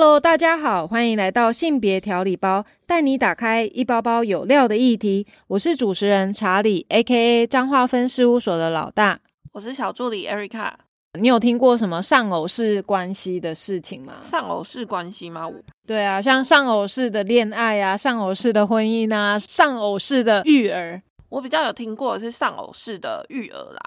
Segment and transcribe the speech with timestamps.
[0.00, 5.26] Hello，大家好，欢迎来到性别调理包，带你打开一包包有料的议题。
[5.46, 7.46] 我是主持人查理，A.K.A.
[7.46, 9.20] 彰化分事务所的老大。
[9.52, 10.72] 我是小助理 Erica。
[11.20, 14.14] 你有听过什么上偶式关系的事情吗？
[14.22, 15.46] 上偶式关系吗？
[15.86, 21.02] 对啊，像上偶式的恋爱啊，上偶式的婚姻啊，上偶式的育儿。
[21.28, 23.82] 我比较有听过的是上偶式的育儿啦。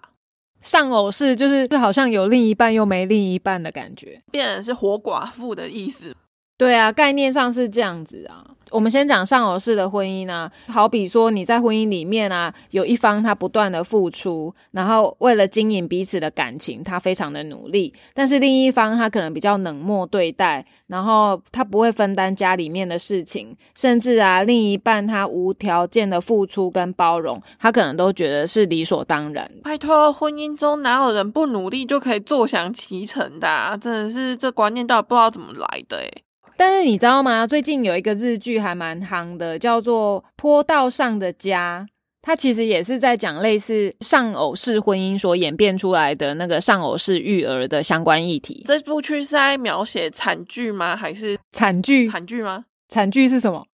[0.64, 6.16] 丧偶式就是就好像有另一半又没另一半的感觉，变成是活寡妇的意思。
[6.58, 8.46] 对啊，概念上是这样子啊。
[8.72, 29.48] 我们先讲上偶式的婚姻啊，好比说你在婚姻里面啊，有一方他不断的付出，然后为了经营彼此的感情，他非常的努力，但是另一方他可能比较冷漠对待，然后他不会分担家里面的事情，甚至啊，另一半他无条件的付出跟包容，他可能都觉得是理所当然。
[29.64, 33.48] 拜托，婚姻中哪有人不努力就可以坐享其成的？
[33.48, 36.24] 啊真的是这观念到底不知道怎么来的诶
[36.58, 37.46] 但是你知道吗？
[37.48, 41.86] 最近有一个日剧还蛮夯的，叫做《坡道上的家》，
[42.22, 48.64] 它其实也是在讲类似上偶式婚姻所演变出来的那个上偶式育儿的相关议题。
[48.66, 50.96] 这部剧是在描写惨剧吗？
[50.96, 52.08] 还是惨剧？
[52.08, 52.66] 惨剧吗？
[52.90, 53.66] 惨剧是什么？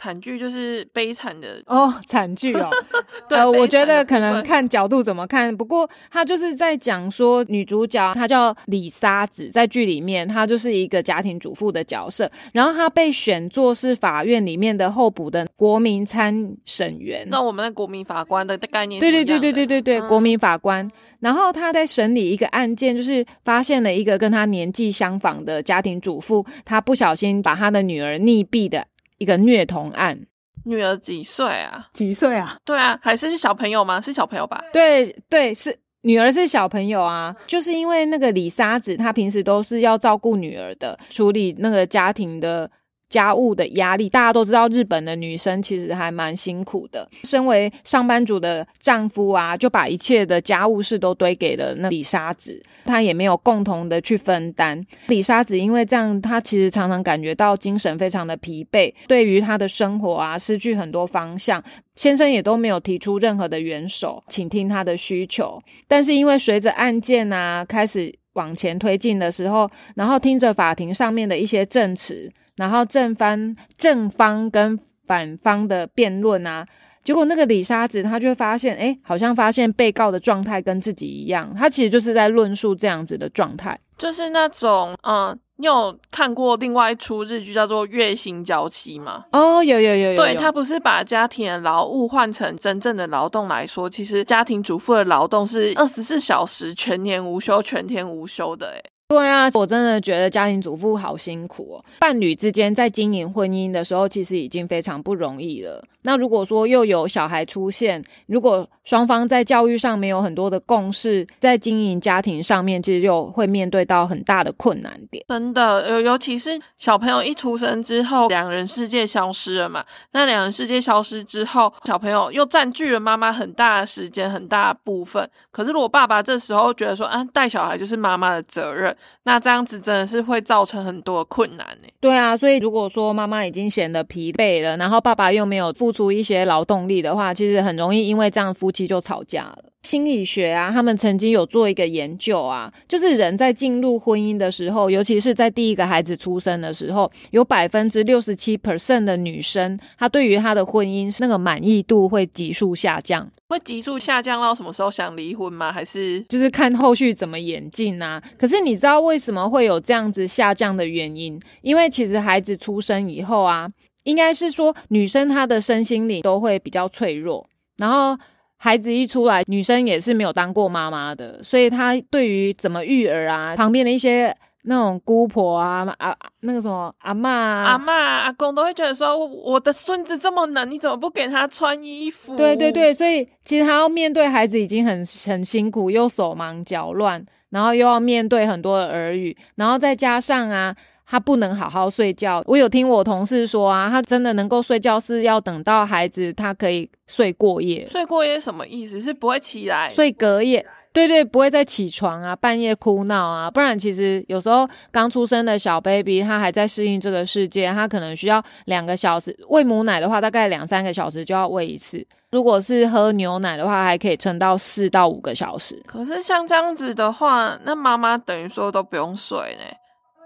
[0.00, 2.70] 惨剧就是悲惨的哦，惨剧哦。
[3.28, 5.54] 对，我觉得可能看角度怎么看。
[5.54, 12.30] 不过他就是在讲说，女主角她叫李沙子，在剧里面她就是一个家庭主妇的角色。
[12.54, 17.28] 然后她被选作是法院里面的候补的国民参审员。
[17.28, 18.98] 那我们的国民法官的概念？
[19.00, 20.90] 对对对对对对对，国民法官。
[21.18, 28.86] 然后他在审理一个案件，就是发现了一个跟他年纪相仿的家庭主妇，她不小心把她的女儿溺毙的。
[29.20, 30.18] 一个虐童案，
[30.64, 31.88] 女儿几岁啊？
[31.92, 32.56] 几岁啊？
[32.64, 34.00] 对啊，还是是小朋友吗？
[34.00, 34.64] 是小朋友吧？
[34.72, 37.36] 对对，是女儿是小朋友啊。
[37.46, 42.70] 就是因为那个李沙子，她平时都是要照顾女儿的，处理那个家庭的。
[43.10, 47.06] 家务的压力，大家都知道，日本的女生其实还蛮辛苦的。
[47.24, 54.80] 身为上班族的丈夫啊，就把一切的家务事都堆给了那李沙子，她也没有共同的去分担。
[55.08, 61.62] 李沙子因为这样，她其实常常感觉到精神非常的疲惫，对于她的生活啊，失去很多方向。
[61.96, 65.60] 先生也都没有提出任何的援手，倾听她的需求。
[65.88, 72.30] 但是因为随着案件啊开始往前推进的时候，然后听着法庭上面的一些证词。
[72.60, 76.66] 然后正方正方跟反方的辩论啊，
[77.02, 89.24] 结果那个李沙子他就会发现，哎，好像发现被告的状态跟自己一样，他其实就是在论述这样子的状态，就是那种，嗯，你有看过另外一出日剧叫做《月薪娇妻》吗？
[89.32, 98.82] 哦，有有有有，对他不是把家庭的劳务换成真正的劳动来说，其实家庭主妇的劳动是二十四小时全年无休、全天无休的，哎。
[99.10, 101.84] 对啊，我真的觉得家庭主妇好辛苦哦。
[101.98, 105.82] 伴侣之间在经营婚姻的时候，其实已经非常不容易了。
[106.02, 115.22] 那如果说又有小孩出现，如果双方在教育上没有很多的共识，在经营家庭上面，其实就会面对到很大的困难点。
[115.28, 119.84] 真的，尤尤其是小朋友一出生之后，两人世界消失了嘛？
[120.12, 125.28] 那两人世界消失之后，小朋友又占据了妈妈很大的时间，很大部分。
[125.50, 128.96] 可是如果爸爸这时候觉得说，啊，带小孩就是妈妈的责任。
[129.24, 131.88] 那这样子真的是会造成很多困难呢。
[132.00, 139.64] 对啊，所以如果说妈妈已经显得疲惫了，然后爸爸又没有付出一些劳动力的话，其实很容易因为这样夫妻就吵架了。
[139.82, 153.26] 心理学啊，他们曾经有做一个研究啊，就是人在进入婚姻的时候，尤其是在第一个孩子出生的时候，有百分之六十七 percent 的女生，她对于她的婚姻是那个满意度会急速下降。
[153.48, 155.72] 会急速下降到什么时候想离婚吗？
[155.72, 158.22] 还是就是看后续怎么演进啊？
[158.38, 161.40] 可是你知道为什么会有这样子下降的原因？
[161.62, 163.68] 因为其实孩子出生以后啊，
[164.04, 167.46] 应该是说女生她的身心里都会比较脆弱，
[167.78, 168.18] 然后。
[168.62, 177.30] 孩子一出来，女生也是没有当过妈妈的，所以她对于怎么育儿啊，旁边的一些那种姑婆啊、啊那个什么阿妈、
[177.64, 182.36] 阿妈、阿公都会觉得说，我的孙子这么冷，你怎么不给他穿衣服？
[182.36, 190.76] 对对对，所以其实他要面对孩子已经很很辛苦，又手忙脚乱，然后又要面对很多的耳语，然后再加上啊。
[191.10, 192.40] 他不能好好睡觉。
[192.46, 197.84] 我有听我同事说啊，他真的能够睡觉是要等到孩子他可以睡过夜。
[197.90, 199.00] 睡过夜什么意思？
[199.00, 200.64] 是不会起来睡隔夜？
[200.92, 203.50] 对对，不会再起床啊，半夜哭闹啊。
[203.50, 212.04] 不然其实有时候刚出生的小 baby 他还在适应这个世界，他可能需要两个小时喂母奶的话，大概两三个小时就要喂一次。
[212.32, 215.80] 如果是喝牛奶的话，还可以撑到四到五个小时。
[215.86, 219.64] 可是像这样子的话，那妈妈等于说都不用睡呢。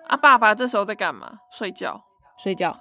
[0.06, 1.32] 啊，爸爸这时候在干嘛？
[1.56, 2.00] 睡觉。
[2.42, 2.76] 睡觉。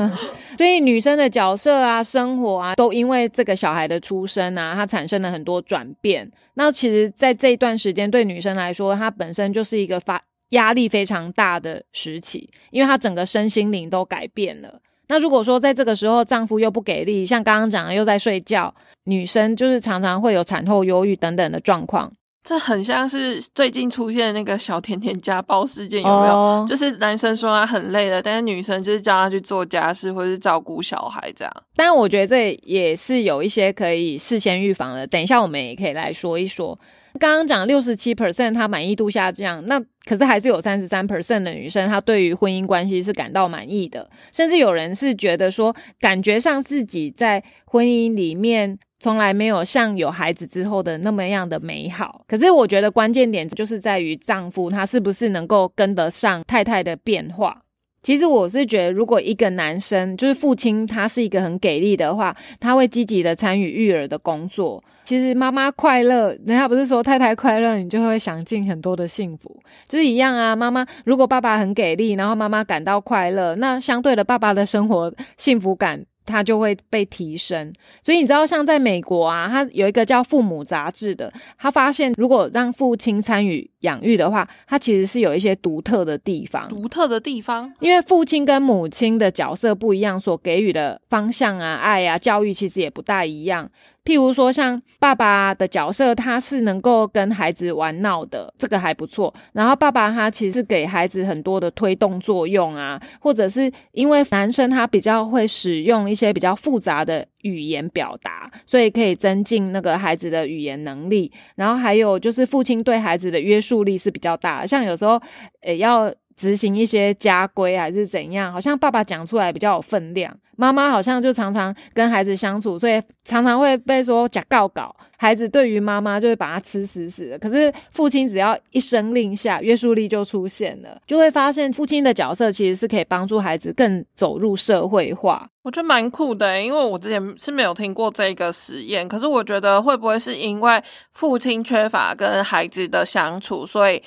[0.56, 6.30] 所以女生的角色啊、生活啊，都因为这个小孩的出生啊，它产生了很多转变。
[6.54, 14.80] 那其实，在这一段时间，对女生来说，她本身就是一个发压力非常大的时期，因为她整个身心灵都改变了。
[15.08, 18.72] 那如果说在这个时候丈夫又不给力，像刚刚讲的又在睡觉，
[19.04, 22.10] 女生就是常常会有产后忧郁等等的状况。
[22.44, 26.66] 这很像是最近出现的那个小甜甜家暴事件，有没有？
[26.66, 31.52] 就是男生说他很累了，但是女生就是叫他去做家事或是照顾小孩这样。
[31.76, 35.06] 但我觉得这也是有一些可以事先预防的。
[35.06, 36.78] 等一下我们也可以来说一说。
[37.18, 48.78] 刚刚讲六十七 percent 她满意度下降，那可是还是有三十三 percent 的女生她对于婚姻关系是感到满意的，甚至有人是觉得说感觉上自己在婚姻里面。
[49.02, 52.24] 从来没有像有孩子之后的那么样的美好。
[52.28, 57.62] 可是我觉得关键点就是在于丈夫他是不是能够跟得上太太的变化。
[58.02, 64.82] 其实我是觉得，如果一个男生就是父亲，他是一个很给力的话，他会积极的参与育儿的工作。
[65.04, 70.56] 其实妈妈快乐，人家不是说太太快乐，你就会享尽很多的幸福，就是一样啊。
[70.56, 76.04] 妈妈如果爸爸很给力，然后妈妈感到快乐，那相对的爸爸的生活幸福感。
[76.24, 77.72] 他就会被提升，
[78.02, 86.68] 所以你知道，像在美国啊，他有一个叫《父母》杂志的，他发现如果让父亲参与养育的话，他其实是有一些独特的地方。
[86.68, 93.70] 独特的地方，因为父亲跟母亲的角色不一样，所给予的方向啊、爱啊、教育其实也不大一样。
[94.04, 99.32] 譬如说，像爸爸的角色，他是能够跟孩子玩闹的，这个还不错。
[99.52, 111.30] 然后爸爸他其实给孩子很多的推动作用啊，或者是因为男生他比较会使用一些比较复杂的语言表达，所以可以增进那个孩子的语言能力。
[111.54, 115.20] 然后还有就是父亲对孩子的约束力是比较大，像有时候
[115.62, 116.12] 诶要。
[116.42, 118.52] 执行一些家规还是怎样？
[118.52, 124.92] 好像爸爸讲出来比较有分量，妈妈好像就常常跟孩子相处，所以常常会被说假告告。
[125.16, 127.38] 孩子对于妈妈就会把他吃死死的。
[127.38, 135.48] 可是父亲只要一声令下，约束力就出现了，就会发现父亲的角色其实是可以帮助孩子更走入社会化。
[135.62, 139.06] 我觉得蛮酷的，因为我之前是没有听过这个实验。
[139.06, 144.02] 可是我觉得会不会是因为父亲缺乏跟孩子的相处，所以？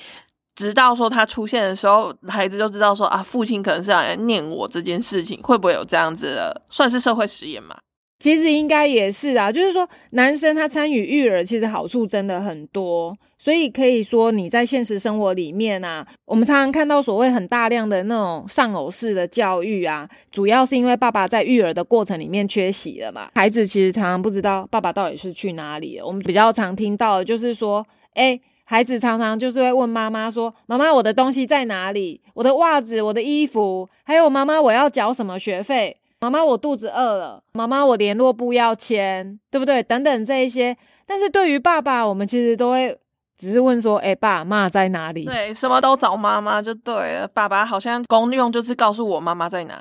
[0.56, 7.76] 直到说他出现的时候，孩子就知道说啊，父亲可能是来念我这件事情，会不会有这样子的，算是社会实验嘛？
[8.18, 26.06] 其实应该也是啊，就是说男生他参与育儿，其实好处真的很多，所以可以说你在现实生活里面啊，我们常常看到所谓很大量的那种丧偶式的教育啊，主要是因为爸爸在育儿的过程里面缺席了嘛，孩子其实常常不知道爸爸到底是去哪里了。
[26.06, 28.40] 我们比较常听到的就是说，哎。
[28.68, 32.20] 孩子常常就是会问妈妈说：“妈妈，我的东西在哪里？
[32.34, 35.96] 我的袜子、我的衣服，还有妈妈，我要缴什么学费？
[36.20, 37.44] 妈妈，我肚子饿了。
[37.52, 39.80] 妈妈，我联络簿要签，对不对？
[39.84, 40.76] 等等这一些。
[41.06, 42.98] 但是对于爸爸，我们其实都会
[43.38, 47.28] 只是问说：‘哎，爸妈在哪里？’对，什么都找妈妈就对了。
[47.28, 49.80] 爸爸好像功用就是告诉我妈妈在哪。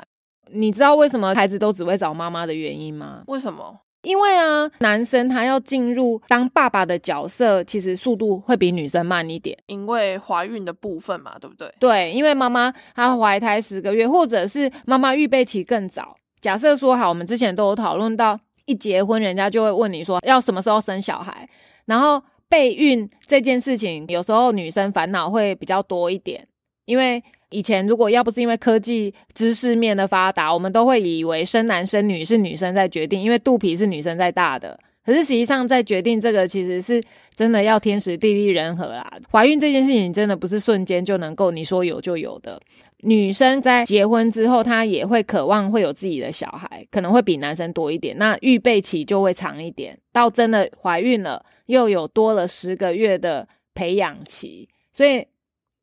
[0.52, 3.24] 你知道为什么孩子都只会找妈妈的原因吗？
[3.26, 11.74] 为什么？”因为啊，男生他要进入当爸爸的角色，其实速度会比女生慢一点，因为怀孕的部分嘛，对不对？
[11.80, 16.16] 对，因为妈妈她怀胎十个月，或者是妈妈预备期更早。
[16.40, 21.50] 假设说好，我们之前都有讨论到，一结婚人家就会问你说要什么时候生小孩，
[21.86, 26.48] 然后备孕这件事情，有时候女生烦恼会比较多一点，
[26.86, 27.24] 因为。
[27.50, 34.80] 以前如果要不是因为科技知识面的发达，我们都会以为生男生女是女生在决定，因为肚皮是女生在大的。
[35.06, 37.00] 可是实际上在决定这个，其实是
[37.36, 39.08] 真的要天时地利人和啦。
[39.32, 42.60] 怀孕这件事情真的不是瞬间就能够你说有就有的。
[43.02, 49.96] 女生在结婚之后，她也会渴望会有自己的小孩，可能会比男生多一点，那预备期就会长一点。
[50.12, 55.24] 到真的怀孕了，又有多了十个月的培养期，所以。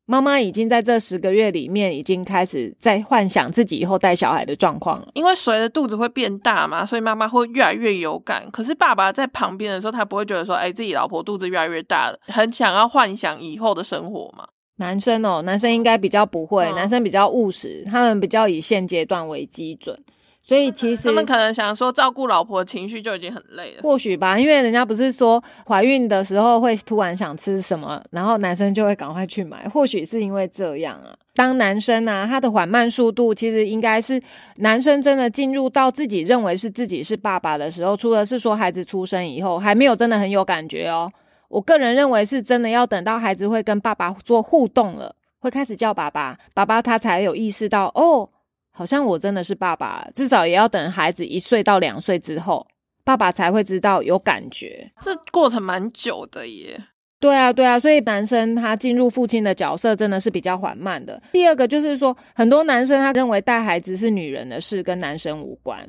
[0.05, 5.07] 妈妈已经在这十个月里面，已经开始在幻想自己以后带小孩的状况了。
[5.13, 8.49] 因为随着肚子会变大嘛，所以妈妈会越来越有感。
[8.51, 14.45] 可是爸爸在旁边的时候，他不会觉得说，哎，自己老婆肚子越来越大了，很想要幻想以后的生活嘛。
[14.77, 19.97] 男生哦，男生应该比较不会，男生比较务实，他们比较以现阶段为基准。
[20.45, 31.15] 所以其实他们可能想说照顾老婆情绪就已经很累了，或许吧，因为人家不是说怀孕的时候会突然想吃什么，然后男生就会赶快去买，或许是因为这样啊。
[31.33, 34.21] 当男生啊，他的缓慢速度其实应该是
[34.57, 41.09] 男生真的进入到自己认为是自己是爸爸的时候，除了是说孩子出生以后还没有真的很有感觉哦。
[41.47, 45.15] 我个人认为是真的要等到孩子会跟爸爸做互动了。
[45.39, 48.29] 会开始叫爸爸，爸爸他才有意识到，哦，
[48.73, 50.05] 好像我真的是爸爸。
[50.13, 52.67] 至少也要等孩子一岁到两岁之后，
[53.05, 54.91] 爸爸才会知道有感觉。
[55.01, 56.83] 这过程蛮久的耶。
[57.19, 61.23] 对啊，对啊，所以男生他进入父亲的角色真的是比较缓慢的。
[61.31, 65.87] 第二个就是说，很多男生他认为带孩子是女人的事，跟男生无关。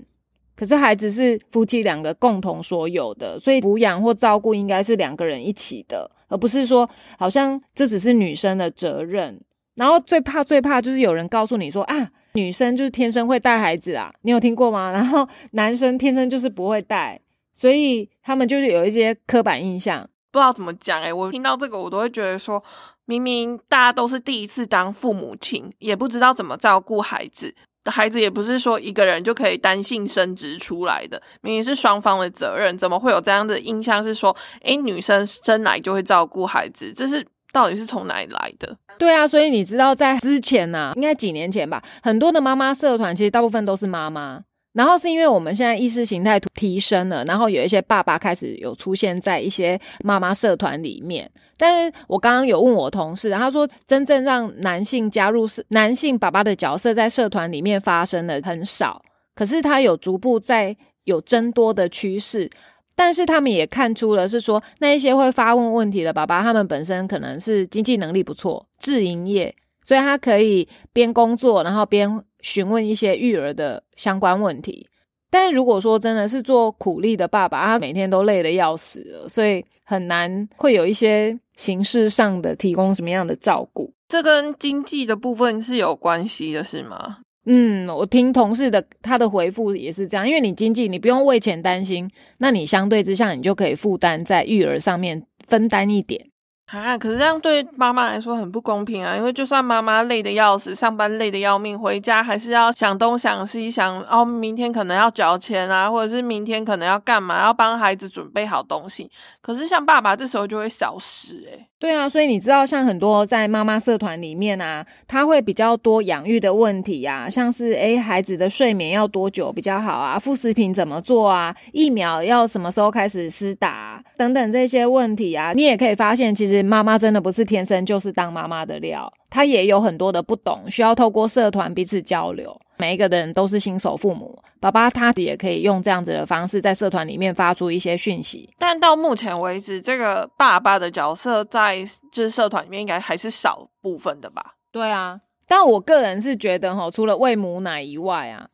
[0.55, 6.89] 可是孩子是夫妻两个共同所有的，所以抚养或照顾应该是两个人一起的，而不是说
[7.19, 9.41] 好像这只是女生的责任。
[9.75, 14.91] 然后最怕最怕就是有人告诉你说啊，女生就是天生会带孩子啊，你有听过吗？
[14.93, 17.21] 然后男生天生就是不会带，
[17.53, 20.09] 所以他们就是有一些刻板印象。
[20.33, 22.61] 不知道怎么讲诶，我听到这个我都会觉得说，
[23.05, 38.77] 明明大家都是第一次当父母亲，也不知道怎么照顾孩子，孩子也不是说一个人就可以单性生殖出来的，明明是双方的责任，怎么会有这样的印象是说，诶，女生生来就会照顾孩子，这是到底是从哪里来的？
[38.99, 44.43] 对啊，所以你知道在之前呢，应该几年前吧，很多的妈妈社团其实大部分都是妈妈。
[44.75, 51.31] 然后是因为我们现在意识形态提升了，然后有一些爸爸开始有出现在一些妈妈社团里面。
[51.57, 59.01] 但是我刚刚有问我同事，他说真正让男性加入是男性爸爸的角色在社团里面发生的很少，
[59.37, 62.51] 可是他有逐步在有增多的趋势。
[62.97, 72.23] 但是他们也看出了是说那一些会发问问题的爸爸，他们本身可能是经济能力不错，自营业，所以他可以边工作然后边。
[72.45, 74.87] 询问一些育儿的相关问题，
[75.31, 83.91] 但如果说真的是做苦力的爸爸，他每天都累得要死了，所以很难会有一些形式上的提供什么样的照顾。
[84.07, 87.21] 这跟经济的部分是有关系的，是吗？
[87.47, 96.27] 嗯，我听同事的他的回复也是这样，因为你经济你不用为钱担心，那你相对之下你就可以负担在育儿上面分担一点。
[96.73, 96.97] 啊！
[96.97, 99.15] 可是这样对妈妈来说很不公平啊！
[99.15, 109.11] 因为就算妈妈累得要死，上班累得要命，回家还是要想东想西，想哦，明天可能要缴钱啊，或者是明天可能要干嘛，要帮孩子准备好东西。
[109.43, 120.19] 可是像爸爸这时候就会消失，诶对啊，所以你知道，像很多在妈妈社团里面啊，他会比较多养育的问题呀，像是诶孩子的睡眠要多久比较好啊？
[120.19, 121.55] 副食品怎么做啊？
[121.75, 124.03] 疫苗要什么时候开始施打？
[124.17, 132.59] 等等这些问题啊，你也可以发现，其实妈妈真的不是天生就是当妈妈的料，她也有很多的不懂，需要透过社团彼此交流。
[132.79, 138.49] 每一个人都是新手父母，爸爸他也可以用这样子的方式在社团里面发出一些讯息。
[138.59, 144.57] 但到目前为止，这个爸爸的角色在就是社团里面应该还是少部分的吧？
[144.73, 148.49] 对啊，但我个人是觉得哈，除了喂母奶以外啊。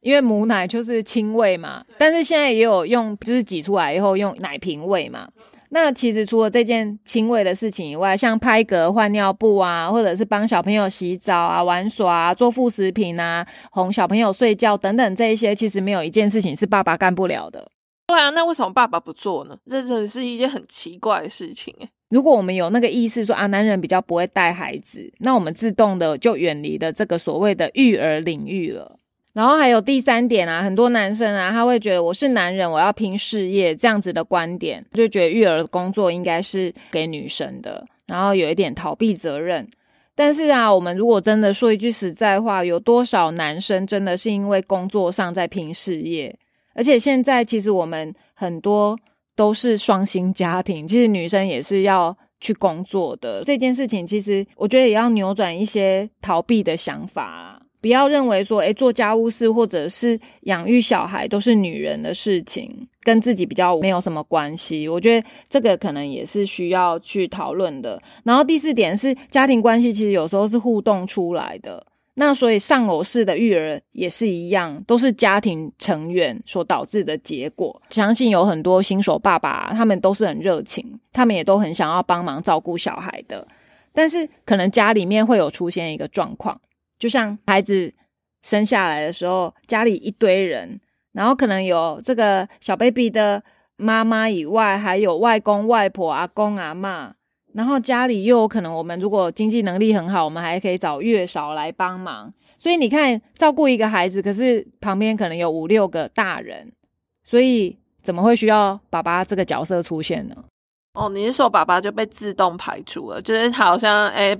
[0.00, 5.26] 因为母奶就是亲喂嘛，但是现在也有用，就是挤出来以后用奶瓶喂嘛。
[5.74, 17.68] 那其实除了这件轻微的事情以外，像拍嗝、换尿布啊，或者是帮小朋友洗澡啊、玩耍啊、做副食品啊、哄小朋友睡觉等等这一些，其实没有一件事情是爸爸干不了的。
[18.06, 19.56] 对啊，那为什么爸爸不做呢？
[19.68, 21.88] 这真的是一件很奇怪的事情诶。
[22.10, 29.00] 如果我们有那个意识说啊，男人比较不会带孩子，那我们自动的就远离了这个所谓的育儿领域了。
[29.34, 39.68] 然后还有第三点啊，很多男生啊，他会觉得我是男人，我要拼事业这样子的观点，就觉得育儿工作应该是给女生的，然后有一点逃避责任。
[40.14, 46.38] 但是啊，我们如果真的说一句实在话，有多少男生真的是因为工作上在拼事业？
[46.76, 48.96] 而且现在其实我们很多
[49.34, 53.42] 都是双薪家庭，其实女生也是要去工作的。
[53.42, 57.53] 这件事情其实我觉得也要扭转一些逃避的想法。
[57.84, 64.88] 不要认为说，诶做家务事或者是养育小孩都是女人的事情，跟自己比较没有什么关系。
[64.88, 68.02] 我觉得这个可能也是需要去讨论的。
[68.22, 71.86] 然后第四点是，家庭关系其实有时候是互动出来的。
[72.14, 77.82] 那所以丧偶式的育儿也是一样，都是家庭成员所导致的结果。
[77.90, 83.46] 相信有很多新手爸爸，他们都是很热情，他们也都很想要帮忙照顾小孩的，
[83.92, 86.58] 但是可能家里面会有出现一个状况。
[86.98, 87.92] 就像孩子
[88.42, 90.80] 生下来的时候，家里一堆人，
[91.12, 93.42] 然后可能有这个小 baby 的
[93.76, 97.14] 妈妈以外，还有外公外婆、阿公阿妈，
[97.52, 102.32] 然后家里又有可能我们如果经济能力很好，我们还可以找月嫂来帮忙。
[102.56, 106.72] 所以你看，照顾一个孩子，可是旁边可能有五六个大人，
[107.22, 110.36] 所以怎么会需要爸爸这个角色出现呢？
[110.94, 113.20] 哦，你是说爸爸就被自动排除了？
[113.20, 114.36] 就是好像哎，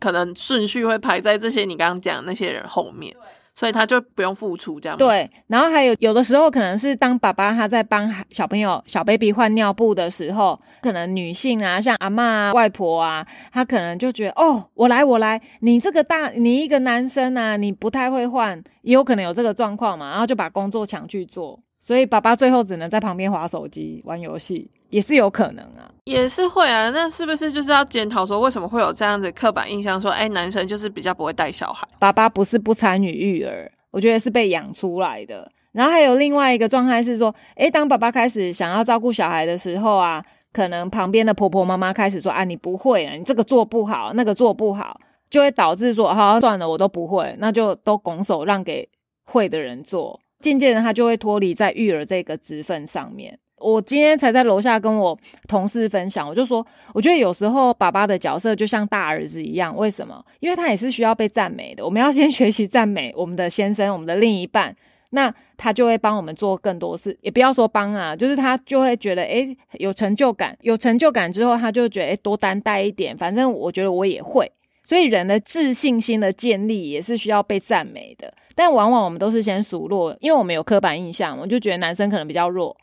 [0.00, 3.14] 可能顺序会排在这些你刚刚讲那些人后面，
[3.54, 25.90] 所以他就不用付出这样。，对，然后还有有的时候可能是当爸爸他在帮小朋友小 baby 换尿布的时候，可能女性啊，像阿嬷啊、外婆啊，她可能就觉得哦，我来我来，你这个大你一个男生啊，你不太会换，也有可能有这个状况嘛，然后就把工作抢去做，所以爸爸最后只能在旁边划手机玩游戏，也是有可能啊。
[26.04, 26.90] 也是会啊。
[26.90, 31.86] 那是不是就是要检讨说，为什么会有这样子刻板印象，说，哎，男生就是比较不会带小孩？
[31.98, 35.50] 爸爸不是不参与育儿，我觉得是被养出来的。
[35.72, 48.88] 然后还有另外一个状态是说，诶，当爸爸开始想要照顾小孩的时候啊，可能旁边的婆婆妈妈开始说啊，你不会啊，你这个做不好，那个做不好，就会导致说，好算了，我都不会，那就都拱手让给
[49.24, 50.18] 会的人做。
[50.40, 53.38] 渐渐的，他就会脱离在育儿这个职分上面。
[53.60, 60.24] 我今天才在楼下跟我同事分享，我就说，我觉得有时候爸爸的角色就像大儿子一样，为什么？
[60.40, 61.84] 因为他也是需要被赞美的。
[61.84, 64.74] 我们要先学习赞美我们的先生、我们的另一半，
[65.10, 67.16] 那他就会帮我们做更多事。
[67.22, 74.50] 也不要说帮啊，就是他就会觉得，诶有成就感，有成就感之后，他就觉得，诶多担待一点，反正我觉得我也会。
[74.84, 82.74] 所以人的自信心的建立也是需要被赞美的，但往往我们都是先数落，因为我们有刻板印象，我就觉得男生可能比较弱。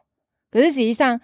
[0.56, 1.20] 可是实际上，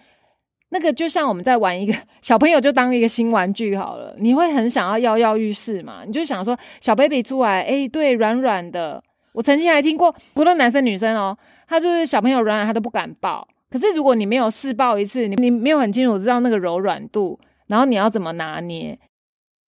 [0.68, 4.14] 那个就像我们在玩一个小朋友，就当一个新玩具好了。
[4.18, 6.02] 你会很想要跃跃欲试嘛？
[6.04, 9.02] 你就想说小 baby 出来，哎，对，软软的。
[9.32, 11.34] 我曾经还听过，不论男生女生哦，
[11.66, 13.48] 他就是小朋友软软，他都不敢抱。
[13.70, 18.98] 可是如果你没有试抱一次，你你没有很清楚知道那个柔软度，然后你要怎么拿捏？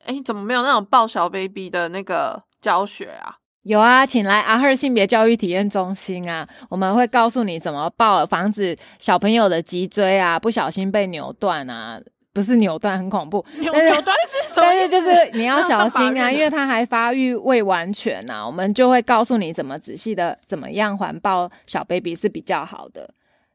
[0.04, 3.38] 哎，怎么没有那种抱小 baby 的那个教学啊？
[3.64, 11.99] 有啊，请来阿赫性别教育体验中心啊，我们会告诉你怎么抱，防止小朋友的脊椎啊不小心被扭断啊，
[12.35, 14.62] 不是扭断很恐怖，扭断是什么？
[14.62, 23.09] 但是就是你要小心啊， 因为他还发育未完全呐、我们就会告诉你怎么仔细的怎么样环抱小 baby 是比较好的。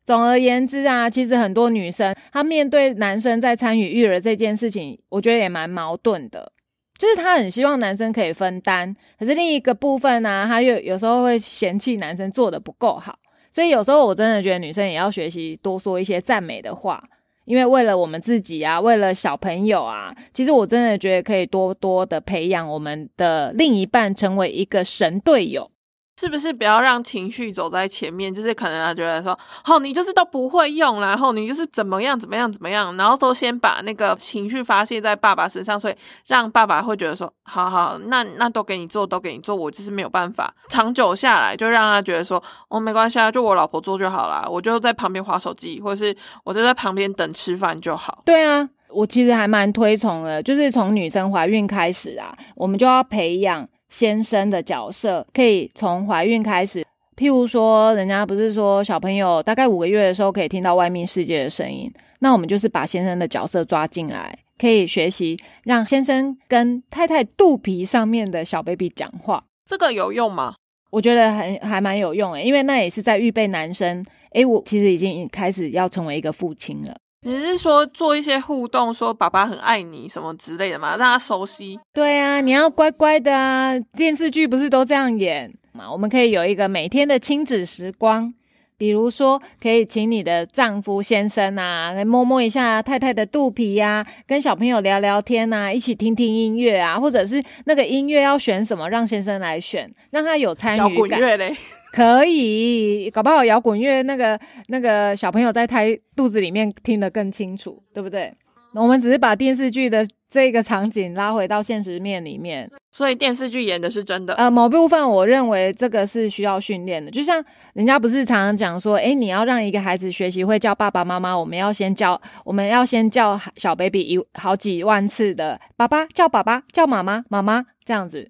[0.06, 6.52] 总而言之啊，其实很多女生她面对男生在参与育儿这件事情，我觉得也蛮矛盾的。
[7.00, 13.18] 就是她很希望男生可以分担，可是另一个部分呢、她又有时候会嫌弃男生做的不够好。
[13.50, 17.04] 所以有时候我真的觉得女生也要学习多说一些赞美的话，
[17.46, 25.72] 因为为了我们自己啊，为了小朋友啊，其实我真的觉得可以多多的培养我们的另一半成为一个神队友。
[26.20, 28.34] 是不是不要让情绪走在前面？
[28.34, 29.32] 就是可能他觉得说，
[29.64, 35.96] 哦，你就是都不会用，然后你就是怎么样怎么样怎么样，然后都先把那个情绪发泄在爸爸身上，所以
[36.28, 40.54] 让爸爸会觉得说，好好，那那都给你做，都给你做，我就是没有办法。
[40.68, 48.24] 长久下来，就让他觉得说，哦，没关系啊，就我老婆做就好啦，我就在旁边划手机，或者是我就在旁边等吃饭就好。
[48.26, 56.86] 对啊，我其实还蛮推崇的，就是从女生怀孕开始啊，我们就要培养先生的角色，可以从怀孕开始。
[57.18, 69.44] 譬如说，人家不是说小朋友大概五个月的时候可以听到外面世界的声音，那我们就是把先生的角色抓进来，可以学习让先生跟太太肚皮上面的小 baby 讲话。
[69.66, 70.56] 这个有用吗？
[70.92, 74.06] 我觉得很还蛮有用诶，因为那也是在预备男生。
[74.32, 76.96] 诶，我其实已经开始要成为一个父亲了。
[77.22, 80.92] 你是说做一些互动，说爸爸很爱你什么之类的吗？
[80.92, 81.78] 让他熟悉。
[81.94, 83.78] 对啊，你要乖乖的啊！
[83.98, 85.92] 电视剧不是都这样演嘛？
[85.92, 88.34] 我们可以有一个每天的亲子时光，
[88.78, 101.20] 比如说可以请你的丈夫先生啊，来摸摸一下太太的肚皮呀、跟小朋友聊聊天啊，一起听听音乐啊，或者是那个音乐要选什么，让先生来选，让他有参摇与感。
[101.20, 101.54] 滚乐嘞，
[101.92, 108.34] 可以，搞不好摇滚乐那个那个小朋友在胎肚子里面听得更清楚，对不对？
[108.76, 114.36] 我们只是把电视剧的这个场景拉回到现实面里面，所以电视剧演的是真的。
[114.36, 128.30] 呃，某部分我认为这个是需要训练的，就像人家不是常常讲说，诶，你要让一个孩子学习会叫爸爸妈妈，我们要先叫，我们要先叫小 baby 一好几万次的爸爸叫爸爸叫妈妈妈妈这样子，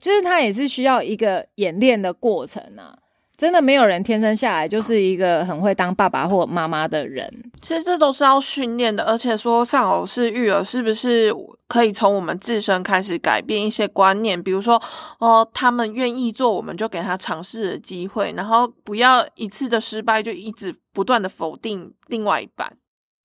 [0.00, 2.96] 就是他也是需要一个演练的过程啊。
[3.40, 7.26] 真的没有人天生下来就是一个很会当爸爸或妈妈的人。
[7.62, 11.34] 其实这都是要训练的，而且说上偶式育儿是不是
[11.66, 14.40] 可以从我们自身开始改变一些观念？
[14.42, 14.78] 比如说，
[15.20, 22.70] 哦，他们愿意做，我们就给他尝试的机会，然后不要一次的失败就一直不断的否定另外一半。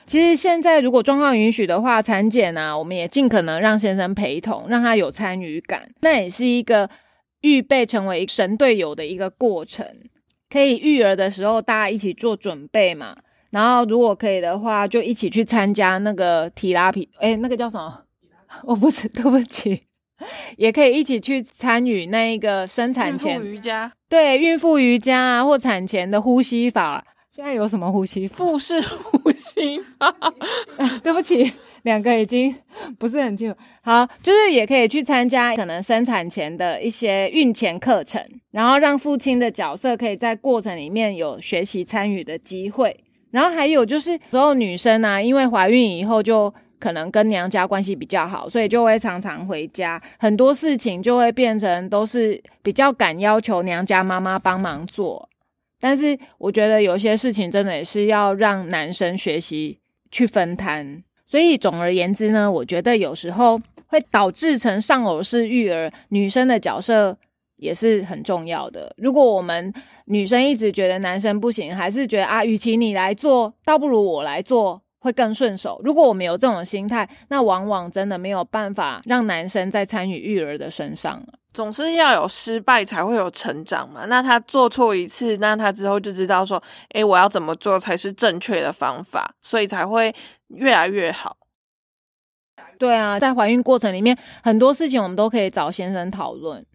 [0.06, 6.90] 其实现在如果状况允许的话，产检啊，我们也尽可能让先生陪同，让他有参与感，那也是一个
[7.46, 9.86] 预备成为神队友的一个过程。
[10.50, 13.16] 可以育儿的时候，大家一起做准备嘛。
[13.52, 18.02] 然后如果可以的话，就一起去参加那个提拉皮，哎，那个叫什么？
[18.64, 19.84] 我不是，对不起，
[20.58, 27.06] 也可以一起去参与那一个生产前瑜伽，对孕妇瑜伽啊，或产前的呼吸法。
[27.32, 28.28] 现在有什么呼吸？
[28.28, 30.16] 腹式呼吸法？
[31.04, 31.52] 对不起，
[31.86, 32.54] 两个已经
[33.00, 33.58] 不是很清楚。
[33.82, 38.22] 好，就是也可以去参加可能生产前的一些孕前课程，
[38.52, 43.00] 然后让父亲的角色可以在过程里面有学习参与的机会。
[43.32, 55.30] 然后还有就是，所有女生啊，因为怀孕以后就可能跟娘家关系比较好，所以就会常常回家，很多事情就会变成都是比较敢要求娘家妈妈帮忙做。
[55.80, 59.78] 但是我觉得有些事情真的也是要让男生学习
[60.10, 67.18] 去分摊，所以总而言之呢，我觉得有时候会导致成丧偶式育儿，女生的角色
[67.58, 68.94] 也是很重要的。
[68.98, 69.74] 如果我们
[70.06, 75.80] 女生一直觉得男生不行，还是觉得啊，与其你来做，倒不如我来做会更顺手。
[75.84, 81.24] 如果我们有这种心态，那往往真的没有办法让男生在参与育儿的身上。
[81.54, 84.06] 总是要有失败才会有成长嘛。
[84.08, 86.62] 那他做错一次，那他之后就知道说，
[86.94, 90.14] 诶，我要怎么做才是正确的方法，所以才会
[90.48, 91.38] 越来越好。
[92.78, 96.66] 对啊，在怀孕过程里面，很多事情我们都可以找先生讨论，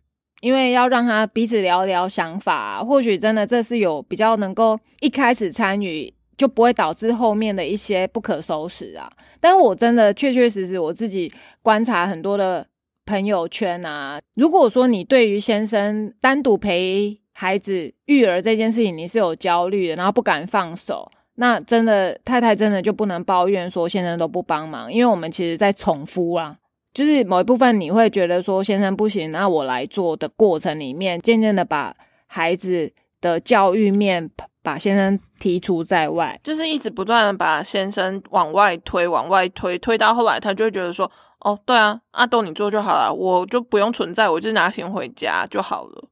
[0.40, 9.10] 因为要让他彼此聊聊想法，或许真的这是有比较能够一开始参与，就不会导致后面的一些不可收拾啊。
[9.38, 11.30] 但我真的确确实实我自己
[11.62, 12.66] 观察很多的。
[13.06, 26.56] 朋友圈啊，如果说你对于先生单独陪孩子育儿这件事情你是有焦虑的，然后不敢放手，那真的太太真的就不能抱怨说先生都不帮忙，因为我们其实在宠夫啊，
[26.94, 31.96] 就是某一部分你会觉得说先生不行，那我来做的过程里面，渐渐的把
[32.28, 34.30] 孩子的教育面
[34.62, 41.10] 把先生提出在外，就是一直不断的把先生往外推，往外推，推到后来他就会觉得说。
[41.42, 46.04] 哦，对啊，阿豆你做就好了，我就不用存在，我就拿钱回家就好了。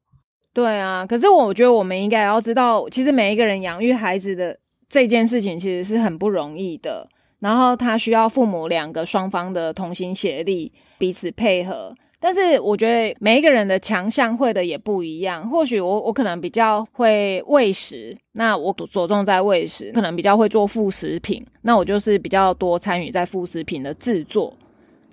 [0.54, 4.58] 对啊，可是我觉得我们应该要知道，其实每一个人养育孩子的
[4.88, 7.06] 这件事情其实是很不容易的，
[7.40, 11.94] 然后他需要父母两个双方的同心协力，彼此配合。
[12.20, 24.52] 但是我觉得每一个人的强项会的也不一样，或许我我可能比较会喂食，那我着重在喂食，可能比较会做副食品，那我就是比较多参与在副食品的制作。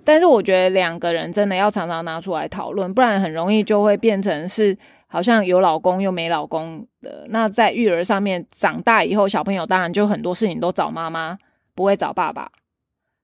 [0.02, 7.26] 但是我觉得两个人真的要常常拿出来讨论，不然很容易就会变成是好像有老公又没老公的。
[7.28, 11.36] 那在育儿上面，长大以后小朋友当然就很多事情都找妈妈，
[11.74, 12.50] 不会找爸爸。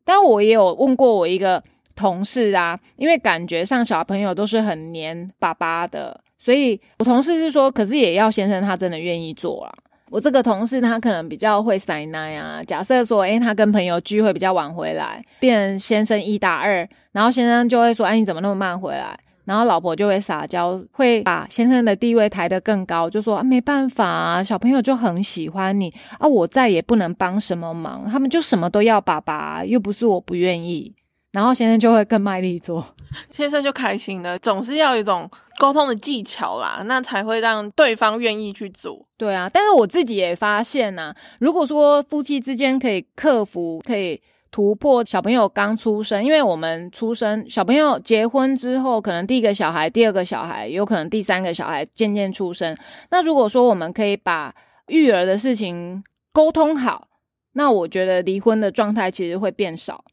[0.05, 1.63] 但我也有问过我一个
[1.95, 9.73] 同事啊，因为感觉上小朋友都是很黏爸爸的，所以我同事是说，可是也要先生他真的愿意做啊。
[10.11, 12.63] 我这个同事他可能比较会塞奶啊。
[12.65, 19.19] 假设说，诶，他跟朋友聚会比较晚回来，变成先生一打二，然后先生就会说，哎，你怎么那么慢回来？
[19.45, 30.95] 然后老婆就会撒娇，会把先生的地位抬得更高，就说啊，没办法啊，小朋友就很喜欢你啊，我再也不能帮什么忙，他们就什么都要爸爸，又不是我不愿意。
[31.33, 32.85] 然后先生就会更卖力做，
[33.33, 34.39] 先生就开心了。
[34.39, 39.07] 总是要有一种沟通的技巧啦，那才会让对方愿意去做。
[39.17, 52.77] 对啊，但是我自己也发现呐，如果说夫妻之间可以克服、可以突破小朋友刚出生，因为我们出生小朋友结婚之后，可能第一个小孩、第二个小孩，有可能第三个小孩渐渐出生。
[53.11, 54.55] 那如果说我们可以把
[54.89, 57.09] 育儿的事情沟通好，
[57.55, 60.05] 那我觉得离婚的状态其实会变少。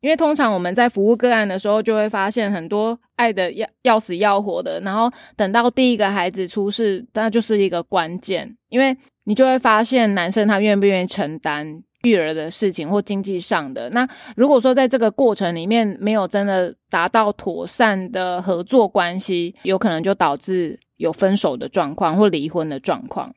[0.00, 8.56] 因为通常我们在服务个案的时候，就会发现很多爱的要要死要活的，然后等到第一个孩子出世，那就是一个关键。
[8.68, 13.90] 因为你就会发现男生他愿不愿意承担育儿的事情或经济上的。
[13.90, 23.34] 那如果说在这个过程里面没有真的达到妥善的合作关系，有可能就导致有分手的状况或离婚的状况。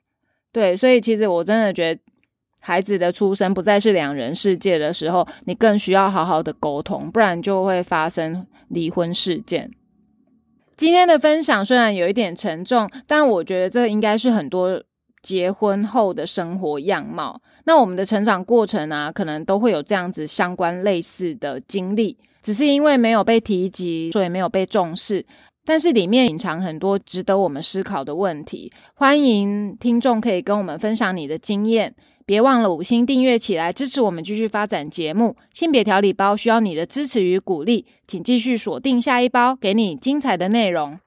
[0.54, 2.02] 对，所以其实我真的觉得。
[2.62, 9.70] 孩子的出生不再是两人世界的时候，你更需要好好的沟通，不然就会发生离婚事件。
[10.78, 14.82] 今天的分享虽然有一点沉重，但我觉得这应该是很多
[15.22, 17.42] 结婚后的生活样貌。
[17.66, 25.26] 那我们的成长过程啊，可能都会有这样子相关类似的经历，只是因为没有被提及，所以没有被重视。
[25.64, 28.72] 但是里面隐藏很多值得我们思考的问题。
[28.96, 31.94] 欢迎听众可以跟我们分享你的经验。
[32.26, 35.36] 别忘了五星订阅起来，支持我们继续发展节目。
[35.54, 41.00] 性别调理包需要你的支持与鼓励，请继续锁定下一包，给你精彩的内容。